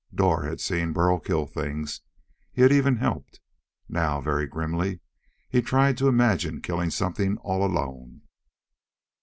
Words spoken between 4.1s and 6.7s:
very grimly, he tried to imagine